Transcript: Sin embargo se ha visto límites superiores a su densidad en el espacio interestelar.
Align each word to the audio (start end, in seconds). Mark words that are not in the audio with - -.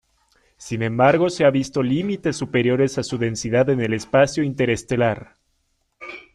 Sin 0.57 0.81
embargo 0.81 1.29
se 1.29 1.45
ha 1.45 1.51
visto 1.51 1.83
límites 1.83 2.35
superiores 2.35 2.97
a 2.97 3.03
su 3.03 3.19
densidad 3.19 3.69
en 3.69 3.81
el 3.81 3.93
espacio 3.93 4.41
interestelar. 4.43 5.35